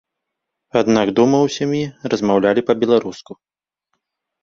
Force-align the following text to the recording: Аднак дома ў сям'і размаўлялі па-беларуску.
Аднак 0.81 1.07
дома 1.19 1.37
ў 1.49 1.55
сям'і 1.57 1.83
размаўлялі 2.17 2.61
па-беларуску. 2.73 3.41